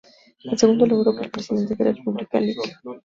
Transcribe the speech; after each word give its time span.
El 0.45 0.57
segundo 0.57 0.87
logró 0.87 1.15
que 1.15 1.25
el 1.25 1.29
Presidente 1.29 1.75
de 1.75 1.85
la 1.85 1.93
República, 1.93 2.39
Lic. 2.39 2.57